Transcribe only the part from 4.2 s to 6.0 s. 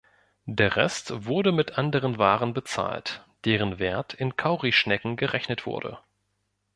Kaurischnecken gerechnet wurde.